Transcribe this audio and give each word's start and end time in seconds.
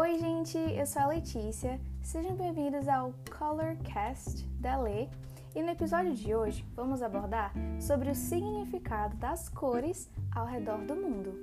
Oi, 0.00 0.16
gente, 0.16 0.56
eu 0.56 0.86
sou 0.86 1.02
a 1.02 1.06
Letícia. 1.06 1.80
Sejam 2.00 2.36
bem-vindos 2.36 2.86
ao 2.86 3.12
Colorcast 3.36 4.46
da 4.60 4.80
Lê. 4.80 5.08
E 5.56 5.60
no 5.60 5.70
episódio 5.70 6.14
de 6.14 6.32
hoje 6.36 6.64
vamos 6.72 7.02
abordar 7.02 7.52
sobre 7.80 8.08
o 8.08 8.14
significado 8.14 9.16
das 9.16 9.48
cores 9.48 10.08
ao 10.32 10.46
redor 10.46 10.78
do 10.86 10.94
mundo. 10.94 11.34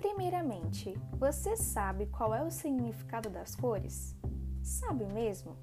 Primeiramente, 0.00 0.98
você 1.12 1.56
sabe 1.56 2.06
qual 2.06 2.34
é 2.34 2.42
o 2.42 2.50
significado 2.50 3.30
das 3.30 3.54
cores? 3.54 4.16
Sabe 4.60 5.06
mesmo? 5.06 5.56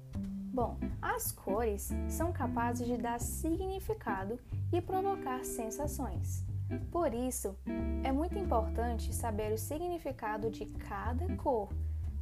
Bom, 0.54 0.76
as 1.02 1.32
cores 1.32 1.90
são 2.08 2.30
capazes 2.30 2.86
de 2.86 2.96
dar 2.96 3.18
significado 3.18 4.38
e 4.72 4.80
provocar 4.80 5.44
sensações. 5.44 6.44
Por 6.92 7.12
isso, 7.12 7.56
é 8.04 8.12
muito 8.12 8.38
importante 8.38 9.12
saber 9.12 9.52
o 9.52 9.58
significado 9.58 10.48
de 10.52 10.66
cada 10.66 11.26
cor, 11.38 11.70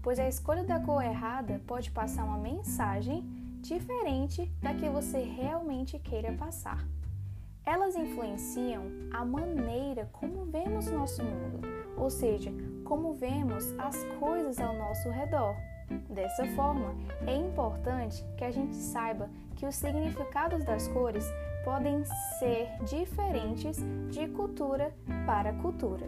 pois 0.01 0.19
a 0.19 0.27
escolha 0.27 0.65
da 0.65 0.81
cor 0.81 1.05
errada 1.05 1.61
pode 1.67 1.91
passar 1.91 2.25
uma 2.25 2.39
mensagem 2.39 3.23
diferente 3.61 4.51
da 4.63 4.73
que 4.73 4.89
você 4.89 5.21
realmente 5.21 5.99
queira 5.99 6.33
passar. 6.33 6.83
Elas 7.67 7.95
influenciam 7.97 8.85
a 9.13 9.27
maneira 9.27 10.09
como 10.11 10.47
vemos 10.47 10.87
nosso 10.87 11.23
mundo, 11.23 11.61
ou 11.99 12.09
seja, 12.09 12.51
como 12.83 13.13
vemos 13.13 13.79
as 13.79 14.03
coisas 14.19 14.59
ao 14.59 14.75
nosso 14.75 15.11
redor. 15.11 15.55
Dessa 16.09 16.47
forma, 16.55 16.95
é 17.27 17.35
importante 17.35 18.25
que 18.37 18.45
a 18.45 18.51
gente 18.51 18.75
saiba 18.75 19.29
que 19.57 19.67
os 19.67 19.75
significados 19.75 20.65
das 20.65 20.89
cores 20.89 21.25
podem 21.65 22.05
ser 22.39 22.69
diferentes 22.85 23.79
de 24.11 24.27
cultura 24.29 24.93
para 25.27 25.53
cultura. 25.55 26.07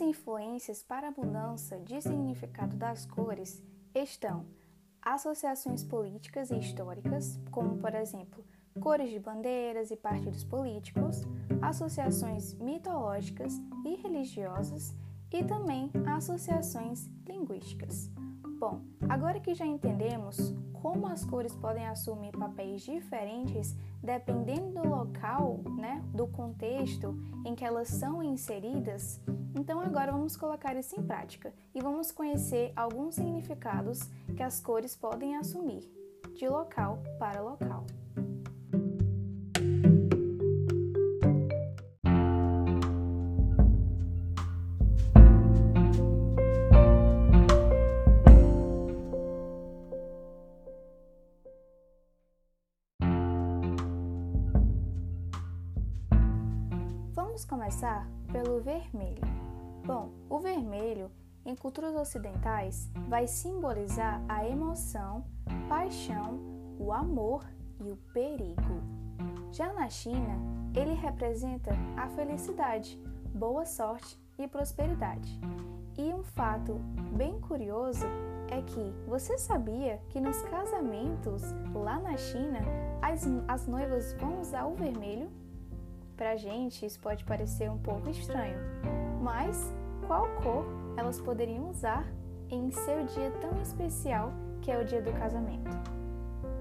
As 0.00 0.06
influências 0.06 0.82
para 0.82 1.08
a 1.08 1.10
mudança 1.10 1.78
de 1.78 2.00
significado 2.00 2.74
das 2.74 3.04
cores 3.04 3.62
estão 3.94 4.46
associações 5.02 5.84
políticas 5.84 6.50
e 6.50 6.58
históricas, 6.58 7.38
como 7.50 7.76
por 7.76 7.94
exemplo 7.94 8.42
cores 8.80 9.10
de 9.10 9.18
bandeiras 9.18 9.90
e 9.90 9.96
partidos 9.96 10.42
políticos, 10.42 11.20
associações 11.60 12.54
mitológicas 12.54 13.60
e 13.84 13.96
religiosas 13.96 14.94
e 15.30 15.44
também 15.44 15.90
associações 16.06 17.10
linguísticas. 17.28 18.10
Bom, 18.58 18.80
agora 19.06 19.38
que 19.38 19.52
já 19.54 19.66
entendemos 19.66 20.54
como 20.82 21.06
as 21.06 21.24
cores 21.24 21.54
podem 21.54 21.86
assumir 21.86 22.32
papéis 22.32 22.82
diferentes 22.82 23.76
dependendo 24.02 24.80
do 24.80 24.88
local, 24.88 25.60
né, 25.78 26.02
do 26.14 26.26
contexto 26.26 27.14
em 27.44 27.54
que 27.54 27.64
elas 27.64 27.88
são 27.88 28.22
inseridas, 28.22 29.20
então 29.54 29.80
agora 29.80 30.12
vamos 30.12 30.36
colocar 30.36 30.76
isso 30.76 30.98
em 30.98 31.02
prática 31.02 31.52
e 31.74 31.80
vamos 31.80 32.10
conhecer 32.10 32.72
alguns 32.74 33.16
significados 33.16 34.00
que 34.36 34.42
as 34.42 34.60
cores 34.60 34.96
podem 34.96 35.36
assumir 35.36 35.90
de 36.34 36.48
local 36.48 37.02
para 37.18 37.40
local. 37.40 37.84
Vamos 57.30 57.44
começar 57.44 58.08
pelo 58.32 58.60
vermelho. 58.60 59.22
Bom, 59.86 60.10
o 60.28 60.40
vermelho, 60.40 61.08
em 61.46 61.54
culturas 61.54 61.94
ocidentais, 61.94 62.90
vai 63.08 63.28
simbolizar 63.28 64.20
a 64.28 64.44
emoção, 64.44 65.24
paixão, 65.68 66.40
o 66.76 66.92
amor 66.92 67.46
e 67.78 67.92
o 67.92 67.96
perigo. 68.12 68.82
Já 69.52 69.72
na 69.72 69.88
China, 69.88 70.36
ele 70.74 70.92
representa 70.92 71.70
a 71.96 72.08
felicidade, 72.08 73.00
boa 73.32 73.64
sorte 73.64 74.18
e 74.36 74.48
prosperidade. 74.48 75.40
E 75.96 76.12
um 76.12 76.24
fato 76.24 76.80
bem 77.16 77.40
curioso 77.40 78.06
é 78.48 78.60
que 78.60 78.92
você 79.06 79.38
sabia 79.38 80.02
que 80.08 80.20
nos 80.20 80.42
casamentos 80.42 81.42
lá 81.72 82.00
na 82.00 82.16
China 82.16 82.58
as, 83.00 83.24
as 83.46 83.68
noivas 83.68 84.14
vão 84.14 84.40
usar 84.40 84.66
o 84.66 84.74
vermelho? 84.74 85.30
Pra 86.20 86.36
gente 86.36 86.84
isso 86.84 87.00
pode 87.00 87.24
parecer 87.24 87.70
um 87.70 87.78
pouco 87.78 88.10
estranho, 88.10 88.58
mas 89.22 89.72
qual 90.06 90.28
cor 90.42 90.66
elas 90.94 91.18
poderiam 91.18 91.70
usar 91.70 92.06
em 92.50 92.70
seu 92.70 93.06
dia 93.06 93.30
tão 93.40 93.58
especial 93.62 94.30
que 94.60 94.70
é 94.70 94.78
o 94.78 94.84
dia 94.84 95.00
do 95.00 95.10
casamento? 95.14 95.70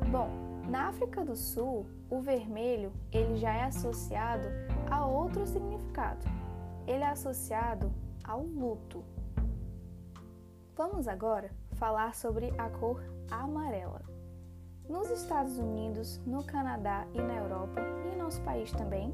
Bom, 0.10 0.30
na 0.70 0.88
África 0.88 1.26
do 1.26 1.36
Sul, 1.36 1.86
o 2.10 2.22
vermelho 2.22 2.94
ele 3.12 3.36
já 3.36 3.54
é 3.54 3.66
associado 3.66 4.48
a 4.90 5.06
outro 5.06 5.46
significado. 5.46 6.26
Ele 6.88 7.04
é 7.04 7.10
associado 7.10 7.92
ao 8.24 8.42
luto. 8.42 9.04
Vamos 10.74 11.06
agora 11.06 11.52
falar 11.74 12.16
sobre 12.16 12.54
a 12.58 12.70
cor 12.70 13.04
amarela. 13.30 14.04
Nos 14.88 15.10
Estados 15.10 15.58
Unidos, 15.58 16.18
no 16.26 16.46
Canadá 16.46 17.06
e 17.14 17.22
na 17.22 17.36
Europa 17.36 17.82
e 18.06 18.16
em 18.16 18.18
nosso 18.18 18.42
país 18.44 18.72
também, 18.72 19.14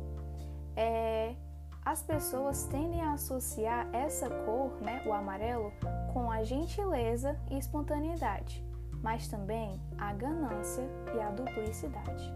é, 0.75 1.35
as 1.83 2.01
pessoas 2.01 2.65
tendem 2.65 3.01
a 3.01 3.13
associar 3.13 3.87
essa 3.93 4.29
cor, 4.29 4.71
né, 4.81 5.03
o 5.05 5.13
amarelo, 5.13 5.71
com 6.11 6.31
a 6.31 6.43
gentileza 6.43 7.39
e 7.51 7.57
espontaneidade, 7.57 8.63
mas 9.03 9.27
também 9.27 9.79
a 9.97 10.13
ganância 10.13 10.83
e 11.15 11.19
a 11.19 11.29
duplicidade. 11.29 12.33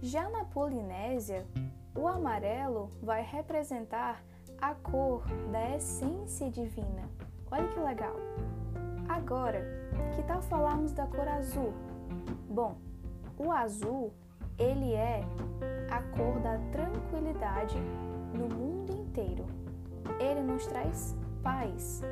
Já 0.00 0.28
na 0.30 0.44
Polinésia, 0.44 1.46
o 1.94 2.08
amarelo 2.08 2.90
vai 3.00 3.22
representar 3.22 4.22
a 4.60 4.74
cor 4.74 5.24
da 5.50 5.76
essência 5.76 6.50
divina. 6.50 7.08
Olha 7.50 7.68
que 7.68 7.78
legal! 7.78 8.16
Agora, 9.08 9.62
que 10.14 10.22
tal 10.22 10.42
falarmos 10.42 10.92
da 10.92 11.06
cor 11.06 11.28
azul? 11.28 11.72
Bom, 12.48 12.78
o 13.38 13.52
azul 13.52 14.12
ele 14.58 14.94
é 14.94 15.24
a 15.90 16.02
cor 16.16 16.40
da 16.40 16.58
tranquilidade 16.70 17.76
no 18.34 18.48
mundo 18.48 18.92
inteiro. 18.92 19.44
Ele 20.18 20.40
nos 20.40 20.66
traz 20.66 21.16
paz. 21.42 22.02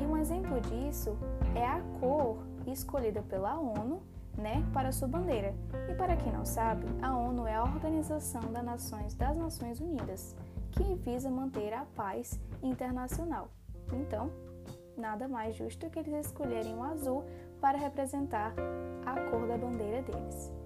E 0.00 0.06
um 0.06 0.16
exemplo 0.16 0.60
disso 0.60 1.16
é 1.54 1.66
a 1.66 1.80
cor 2.00 2.38
escolhida 2.66 3.22
pela 3.22 3.58
ONU, 3.58 4.02
né, 4.36 4.64
para 4.72 4.92
sua 4.92 5.08
bandeira. 5.08 5.54
E 5.88 5.94
para 5.94 6.16
quem 6.16 6.32
não 6.32 6.44
sabe, 6.44 6.86
a 7.02 7.16
ONU 7.16 7.46
é 7.46 7.54
a 7.54 7.62
Organização 7.62 8.40
das 8.52 8.64
Nações 8.64 9.14
das 9.14 9.36
Nações 9.36 9.80
Unidas, 9.80 10.36
que 10.72 10.94
visa 10.96 11.30
manter 11.30 11.72
a 11.72 11.84
paz 11.96 12.40
internacional. 12.62 13.48
Então, 13.92 14.30
nada 14.96 15.28
mais 15.28 15.56
justo 15.56 15.88
que 15.90 15.98
eles 15.98 16.26
escolherem 16.26 16.74
o 16.74 16.82
azul 16.82 17.24
para 17.60 17.78
representar 17.78 18.52
a 19.04 19.30
cor 19.30 19.46
da 19.46 19.56
bandeira 19.56 20.02
deles. 20.02 20.57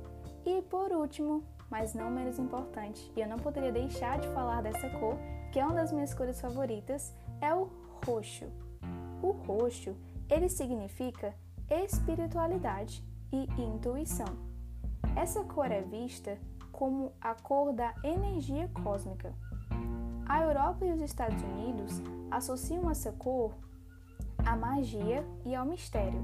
E 0.44 0.60
por 0.62 0.90
último, 0.92 1.44
mas 1.70 1.94
não 1.94 2.10
menos 2.10 2.38
importante, 2.38 3.10
e 3.16 3.20
eu 3.20 3.28
não 3.28 3.38
poderia 3.38 3.72
deixar 3.72 4.18
de 4.18 4.28
falar 4.28 4.62
dessa 4.62 4.90
cor, 4.90 5.16
que 5.52 5.58
é 5.60 5.64
uma 5.64 5.74
das 5.74 5.92
minhas 5.92 6.12
cores 6.12 6.40
favoritas, 6.40 7.14
é 7.40 7.54
o 7.54 7.68
roxo. 8.04 8.46
O 9.22 9.30
roxo, 9.30 9.94
ele 10.28 10.48
significa 10.48 11.34
espiritualidade 11.70 13.02
e 13.32 13.44
intuição. 13.60 14.26
Essa 15.16 15.44
cor 15.44 15.70
é 15.70 15.80
vista 15.80 16.38
como 16.70 17.12
a 17.20 17.34
cor 17.34 17.72
da 17.72 17.94
energia 18.02 18.68
cósmica. 18.82 19.32
A 20.26 20.42
Europa 20.42 20.84
e 20.84 20.92
os 20.92 21.00
Estados 21.00 21.40
Unidos 21.42 22.02
associam 22.30 22.90
essa 22.90 23.12
cor 23.12 23.54
à 24.44 24.56
magia 24.56 25.24
e 25.44 25.54
ao 25.54 25.64
mistério, 25.64 26.20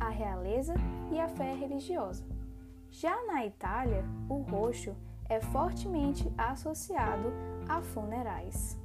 à 0.00 0.08
realeza 0.08 0.74
e 1.10 1.18
à 1.18 1.28
fé 1.28 1.54
religiosa. 1.54 2.35
Já 2.90 3.24
na 3.26 3.44
Itália, 3.44 4.04
o 4.28 4.38
roxo 4.42 4.96
é 5.28 5.40
fortemente 5.40 6.32
associado 6.38 7.32
a 7.68 7.82
funerais. 7.82 8.78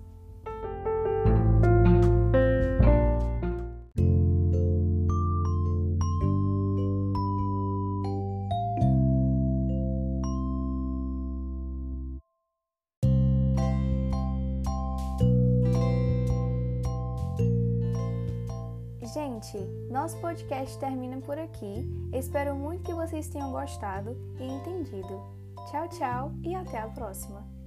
Gente, 19.41 19.57
nosso 19.89 20.17
podcast 20.17 20.77
termina 20.77 21.19
por 21.21 21.37
aqui. 21.37 21.89
Espero 22.13 22.55
muito 22.55 22.83
que 22.83 22.93
vocês 22.93 23.27
tenham 23.27 23.51
gostado 23.51 24.15
e 24.39 24.43
entendido. 24.43 25.19
Tchau, 25.69 25.87
tchau 25.89 26.31
e 26.43 26.53
até 26.53 26.79
a 26.79 26.87
próxima! 26.87 27.60